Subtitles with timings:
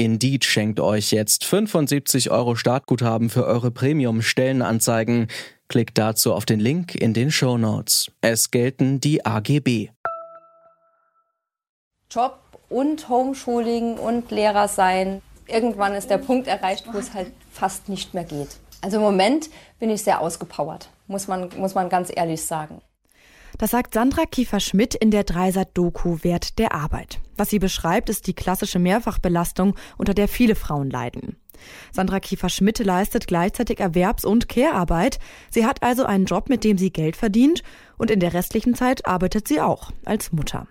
[0.00, 5.28] Indeed schenkt euch jetzt 75 Euro Startguthaben für eure Premium-Stellenanzeigen.
[5.68, 8.10] Klickt dazu auf den Link in den Show Notes.
[8.22, 9.90] Es gelten die AGB.
[12.10, 12.38] Job
[12.70, 15.20] und Homeschooling und Lehrer sein.
[15.46, 18.56] Irgendwann ist der Punkt erreicht, wo es halt fast nicht mehr geht.
[18.80, 22.80] Also im Moment bin ich sehr ausgepowert, muss man, muss man ganz ehrlich sagen.
[23.60, 27.20] Das sagt Sandra Kiefer-Schmidt in der Dreisat-Doku Wert der Arbeit.
[27.36, 31.36] Was sie beschreibt, ist die klassische Mehrfachbelastung, unter der viele Frauen leiden.
[31.92, 35.18] Sandra Kiefer-Schmidt leistet gleichzeitig Erwerbs- und Care-Arbeit.
[35.50, 37.62] Sie hat also einen Job, mit dem sie Geld verdient
[37.98, 40.66] und in der restlichen Zeit arbeitet sie auch als Mutter.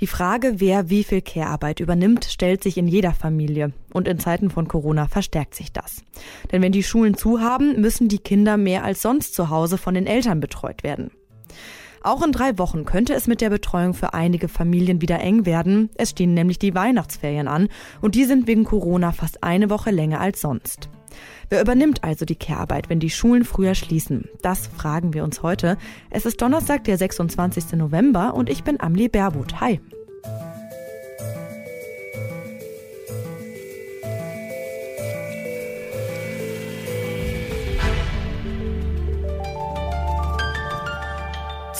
[0.00, 3.74] Die Frage, wer wie viel Care-Arbeit übernimmt, stellt sich in jeder Familie.
[3.92, 6.02] Und in Zeiten von Corona verstärkt sich das.
[6.50, 9.92] Denn wenn die Schulen zu haben, müssen die Kinder mehr als sonst zu Hause von
[9.92, 11.10] den Eltern betreut werden.
[12.02, 15.90] Auch in drei Wochen könnte es mit der Betreuung für einige Familien wieder eng werden.
[15.96, 17.68] Es stehen nämlich die Weihnachtsferien an
[18.00, 20.88] und die sind wegen Corona fast eine Woche länger als sonst.
[21.50, 24.28] Wer übernimmt also die Care-Arbeit, wenn die Schulen früher schließen?
[24.40, 25.76] Das fragen wir uns heute.
[26.08, 27.72] Es ist Donnerstag, der 26.
[27.72, 29.60] November und ich bin Amli Berbut.
[29.60, 29.80] Hi.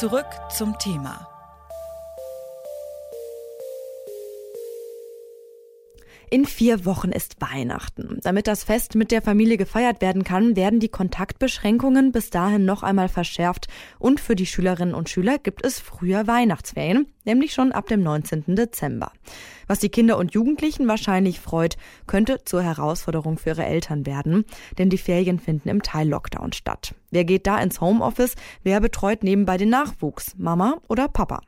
[0.00, 1.39] Zurück zum Thema.
[6.32, 8.20] In vier Wochen ist Weihnachten.
[8.22, 12.84] Damit das Fest mit der Familie gefeiert werden kann, werden die Kontaktbeschränkungen bis dahin noch
[12.84, 13.66] einmal verschärft
[13.98, 18.54] und für die Schülerinnen und Schüler gibt es früher Weihnachtsferien, nämlich schon ab dem 19.
[18.54, 19.10] Dezember.
[19.66, 21.76] Was die Kinder und Jugendlichen wahrscheinlich freut,
[22.06, 24.44] könnte zur Herausforderung für ihre Eltern werden,
[24.78, 26.94] denn die Ferien finden im Teil-Lockdown statt.
[27.10, 28.36] Wer geht da ins Homeoffice?
[28.62, 30.36] Wer betreut nebenbei den Nachwuchs?
[30.38, 31.40] Mama oder Papa?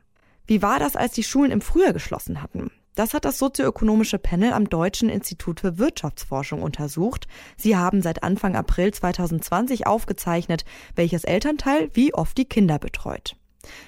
[0.45, 2.69] Wie war das, als die Schulen im Frühjahr geschlossen hatten?
[2.95, 7.27] Das hat das sozioökonomische Panel am Deutschen Institut für Wirtschaftsforschung untersucht.
[7.57, 10.63] Sie haben seit Anfang April 2020 aufgezeichnet,
[10.95, 13.35] welches Elternteil wie oft die Kinder betreut.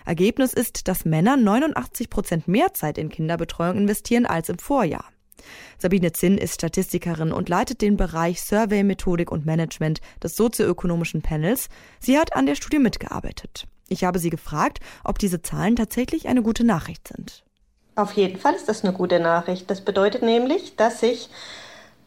[0.05, 5.05] Ergebnis ist, dass Männer 89 Prozent mehr Zeit in Kinderbetreuung investieren als im Vorjahr.
[5.77, 11.69] Sabine Zinn ist Statistikerin und leitet den Bereich Survey, Methodik und Management des sozioökonomischen Panels.
[11.99, 13.67] Sie hat an der Studie mitgearbeitet.
[13.87, 17.44] Ich habe sie gefragt, ob diese Zahlen tatsächlich eine gute Nachricht sind.
[17.95, 19.69] Auf jeden Fall ist das eine gute Nachricht.
[19.69, 21.29] Das bedeutet nämlich, dass sich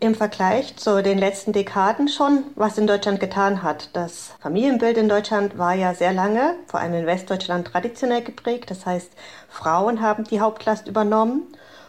[0.00, 3.88] im Vergleich zu den letzten Dekaden schon was in Deutschland getan hat.
[3.94, 8.70] Das Familienbild in Deutschland war ja sehr lange, vor allem in Westdeutschland, traditionell geprägt.
[8.70, 9.10] Das heißt,
[9.48, 11.42] Frauen haben die Hauptlast übernommen.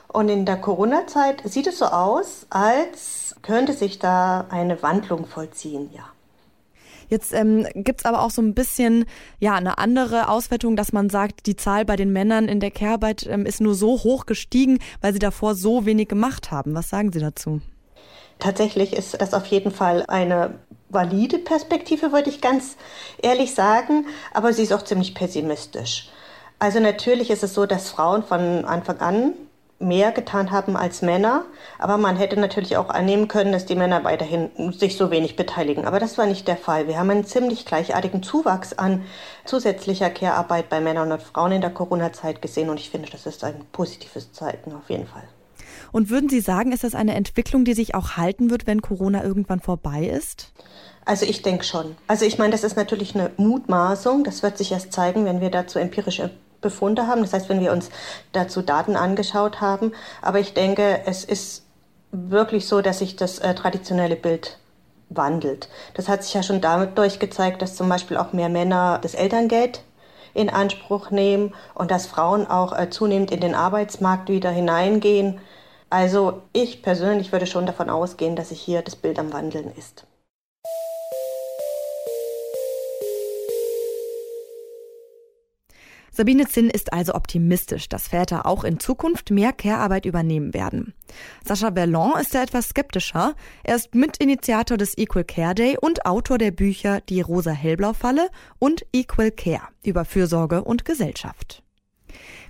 [0.08, 5.92] Und in der Corona-Zeit sieht es so aus, als könnte sich da eine Wandlung vollziehen,
[5.94, 6.04] ja.
[7.10, 9.06] Jetzt ähm, gibt aber auch so ein bisschen
[9.40, 13.28] ja eine andere Auswertung, dass man sagt, die Zahl bei den Männern in der Care-Arbeit
[13.30, 16.76] ähm, ist nur so hoch gestiegen, weil sie davor so wenig gemacht haben.
[16.76, 17.62] Was sagen Sie dazu?
[18.38, 20.56] Tatsächlich ist das auf jeden Fall eine
[20.90, 22.78] valide Perspektive, würde ich ganz
[23.22, 26.10] ehrlich sagen, aber sie ist auch ziemlich pessimistisch.
[26.58, 29.34] Also natürlich ist es so, dass Frauen von Anfang an
[29.80, 31.46] mehr getan haben als Männer.
[31.78, 35.86] Aber man hätte natürlich auch annehmen können, dass die Männer weiterhin sich so wenig beteiligen.
[35.86, 36.88] Aber das war nicht der Fall.
[36.88, 39.04] Wir haben einen ziemlich gleichartigen Zuwachs an
[39.46, 42.70] zusätzlicher Care-Arbeit bei Männern und Frauen in der Corona-Zeit gesehen.
[42.70, 45.24] Und ich finde, das ist ein positives Zeichen auf jeden Fall.
[45.92, 49.24] Und würden Sie sagen, ist das eine Entwicklung, die sich auch halten wird, wenn Corona
[49.24, 50.52] irgendwann vorbei ist?
[51.06, 51.96] Also ich denke schon.
[52.08, 54.24] Also ich meine, das ist natürlich eine Mutmaßung.
[54.24, 56.30] Das wird sich erst zeigen, wenn wir dazu empirische
[56.62, 57.22] Befunde haben.
[57.22, 57.90] Das heißt, wenn wir uns
[58.32, 59.94] dazu Daten angeschaut haben.
[60.22, 61.64] Aber ich denke, es ist
[62.12, 64.58] wirklich so, dass sich das äh, traditionelle Bild
[65.10, 65.70] wandelt.
[65.96, 69.82] Das hat sich ja schon damit durchgezeigt, dass zum Beispiel auch mehr Männer das Elterngeld
[70.34, 75.40] in Anspruch nehmen und dass Frauen auch äh, zunehmend in den Arbeitsmarkt wieder hineingehen.
[75.90, 80.06] Also ich persönlich würde schon davon ausgehen, dass sich hier das Bild am Wandeln ist.
[86.20, 90.94] Sabine Zinn ist also optimistisch, dass Väter auch in Zukunft mehr Care-Arbeit übernehmen werden.
[91.46, 93.36] Sascha Berlon ist da etwas skeptischer.
[93.64, 98.28] Er ist Mitinitiator des Equal Care Day und Autor der Bücher Die rosa-hellblau-Falle
[98.60, 101.64] und Equal Care über Fürsorge und Gesellschaft.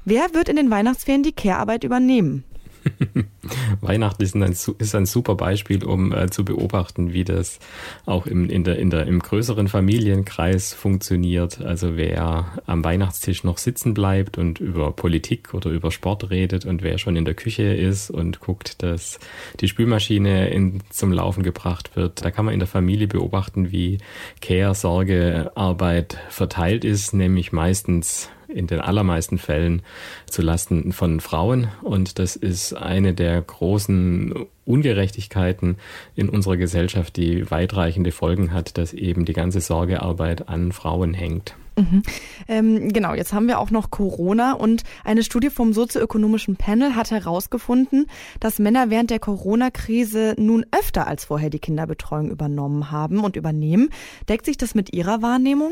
[0.04, 2.46] Wer wird in den Weihnachtsferien die Care-Arbeit übernehmen?
[3.82, 7.60] Weihnachten ist ein, ist ein super Beispiel, um äh, zu beobachten, wie das
[8.06, 11.62] auch im, in der, in der, im größeren Familienkreis funktioniert.
[11.62, 16.84] Also wer am Weihnachtstisch noch sitzen bleibt und über Politik oder über Sport redet und
[16.84, 19.20] wer schon in der Küche ist und guckt, dass
[19.60, 22.24] die Spülmaschine in, zum Laufen gebracht wird.
[22.24, 24.00] Da kann man in der Familie beobachten, wie
[24.42, 29.82] Care, Sorge, Arbeit verteilt ist, nämlich meistens in den allermeisten Fällen
[30.26, 31.70] zu Lasten von Frauen.
[31.82, 34.34] Und das ist eine der großen
[34.66, 35.78] Ungerechtigkeiten
[36.16, 41.56] in unserer Gesellschaft, die weitreichende Folgen hat, dass eben die ganze Sorgearbeit an Frauen hängt.
[41.80, 42.04] Mhm.
[42.48, 47.12] Ähm, genau, jetzt haben wir auch noch Corona und eine Studie vom sozioökonomischen Panel hat
[47.12, 48.08] herausgefunden,
[48.40, 53.90] dass Männer während der Corona-Krise nun öfter als vorher die Kinderbetreuung übernommen haben und übernehmen.
[54.28, 55.72] Deckt sich das mit Ihrer Wahrnehmung?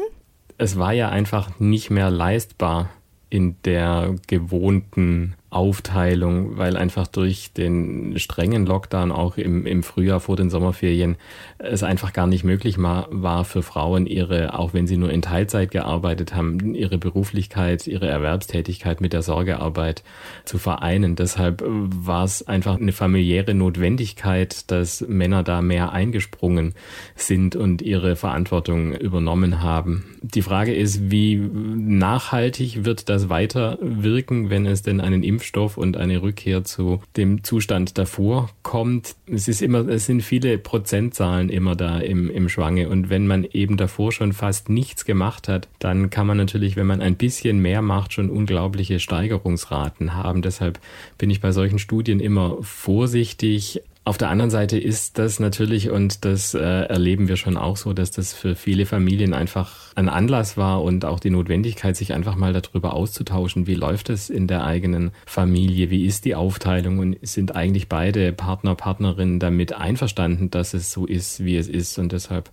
[0.58, 2.90] Es war ja einfach nicht mehr leistbar
[3.30, 10.36] in der gewohnten Aufteilung, weil einfach durch den strengen Lockdown auch im, im Frühjahr vor
[10.36, 11.16] den Sommerferien
[11.58, 15.72] es einfach gar nicht möglich war für Frauen ihre, auch wenn sie nur in Teilzeit
[15.72, 20.04] gearbeitet haben, ihre Beruflichkeit, ihre Erwerbstätigkeit mit der Sorgearbeit
[20.46, 21.16] zu vereinen.
[21.16, 26.74] Deshalb war es einfach eine familiäre Notwendigkeit, dass Männer da mehr eingesprungen
[27.16, 30.18] sind und ihre Verantwortung übernommen haben.
[30.22, 35.47] Die Frage ist, wie nachhaltig wird das weiterwirken, wenn es denn einen Impfstoff
[35.78, 39.16] und eine Rückkehr zu dem Zustand davor kommt.
[39.26, 42.90] Es ist immer, es sind viele Prozentzahlen immer da im, im Schwange.
[42.90, 46.88] Und wenn man eben davor schon fast nichts gemacht hat, dann kann man natürlich, wenn
[46.88, 50.42] man ein bisschen mehr macht, schon unglaubliche Steigerungsraten haben.
[50.42, 50.80] Deshalb
[51.18, 53.82] bin ich bei solchen Studien immer vorsichtig.
[54.04, 57.92] Auf der anderen Seite ist das natürlich, und das äh, erleben wir schon auch so,
[57.92, 62.36] dass das für viele Familien einfach ein Anlass war und auch die Notwendigkeit, sich einfach
[62.36, 67.18] mal darüber auszutauschen, wie läuft es in der eigenen Familie, wie ist die Aufteilung und
[67.24, 71.98] sind eigentlich beide Partner, Partnerinnen damit einverstanden, dass es so ist, wie es ist.
[71.98, 72.52] Und deshalb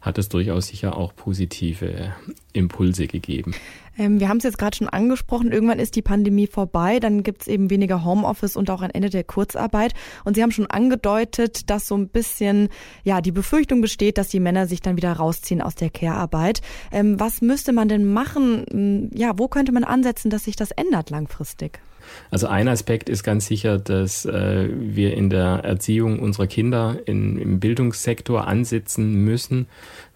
[0.00, 2.14] hat es durchaus sicher auch positive
[2.52, 3.54] Impulse gegeben.
[3.96, 7.42] Ähm, wir haben es jetzt gerade schon angesprochen, irgendwann ist die Pandemie vorbei, dann gibt
[7.42, 9.94] es eben weniger Homeoffice und auch ein Ende der Kurzarbeit.
[10.24, 12.68] Und Sie haben schon angedeutet, dass so ein bisschen
[13.04, 16.60] ja die Befürchtung besteht, dass die Männer sich dann wieder rausziehen aus der Care-Arbeit.
[16.90, 18.64] Ähm, was müsste man denn machen?
[18.70, 21.80] Hm, ja, wo könnte man ansetzen, dass sich das ändert langfristig?
[22.30, 27.38] Also ein Aspekt ist ganz sicher, dass äh, wir in der Erziehung unserer Kinder in,
[27.38, 29.66] im Bildungssektor ansetzen müssen,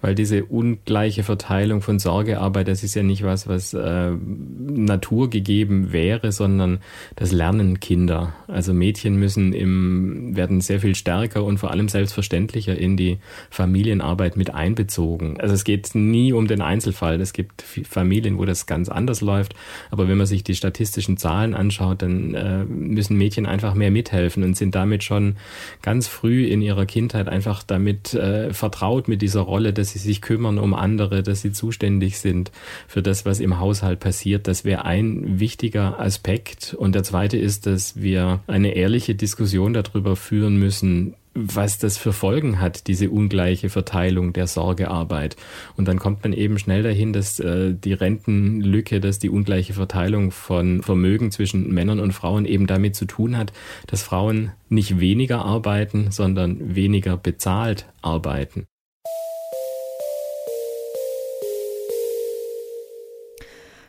[0.01, 6.31] weil diese ungleiche Verteilung von Sorgearbeit, das ist ja nicht was, was äh, naturgegeben wäre,
[6.31, 6.79] sondern
[7.17, 8.35] das lernen Kinder.
[8.47, 13.19] Also Mädchen müssen im, werden sehr viel stärker und vor allem selbstverständlicher in die
[13.51, 15.41] Familienarbeit mit einbezogen.
[15.41, 17.21] Also es geht nie um den Einzelfall.
[17.21, 19.55] Es gibt Familien, wo das ganz anders läuft.
[19.91, 24.43] Aber wenn man sich die statistischen Zahlen anschaut, dann äh, müssen Mädchen einfach mehr mithelfen
[24.43, 25.37] und sind damit schon
[25.83, 30.21] ganz früh in ihrer Kindheit einfach damit äh, vertraut mit dieser Rolle dass sie sich
[30.21, 32.51] kümmern um andere, dass sie zuständig sind
[32.87, 34.49] für das, was im Haushalt passiert.
[34.49, 36.75] Das wäre ein wichtiger Aspekt.
[36.75, 42.13] Und der zweite ist, dass wir eine ehrliche Diskussion darüber führen müssen, was das für
[42.13, 45.37] Folgen hat, diese ungleiche Verteilung der Sorgearbeit.
[45.77, 50.31] Und dann kommt man eben schnell dahin, dass äh, die Rentenlücke, dass die ungleiche Verteilung
[50.31, 53.53] von Vermögen zwischen Männern und Frauen eben damit zu tun hat,
[53.87, 58.67] dass Frauen nicht weniger arbeiten, sondern weniger bezahlt arbeiten.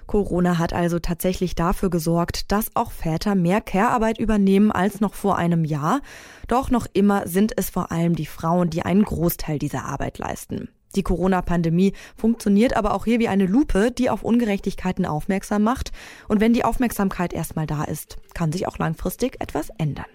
[0.09, 5.37] Corona hat also tatsächlich dafür gesorgt, dass auch Väter mehr Care-Arbeit übernehmen als noch vor
[5.37, 6.01] einem Jahr.
[6.47, 10.69] Doch noch immer sind es vor allem die Frauen, die einen Großteil dieser Arbeit leisten.
[10.95, 15.91] Die Corona-Pandemie funktioniert aber auch hier wie eine Lupe, die auf Ungerechtigkeiten aufmerksam macht.
[16.27, 20.07] Und wenn die Aufmerksamkeit erstmal da ist, kann sich auch langfristig etwas ändern.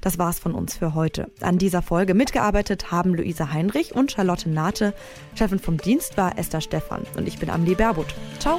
[0.00, 1.30] Das war's von uns für heute.
[1.42, 4.94] An dieser Folge mitgearbeitet haben Luisa Heinrich und Charlotte Nate.
[5.34, 8.14] Chefin vom Dienst war Esther Stephan und ich bin Amelie Berbut.
[8.38, 8.58] Ciao.